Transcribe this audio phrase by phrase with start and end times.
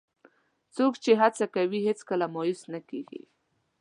[0.75, 3.21] څوک چې هڅه کوي، هیڅکله مایوس نه کېږي.